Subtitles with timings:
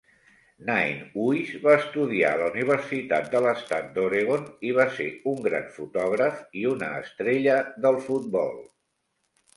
[0.67, 6.41] Ninehuis va estudiar a la Universitat de l'Estat d'Oregon i va ser un gran fotògraf
[6.63, 8.61] i una estrella del futbol.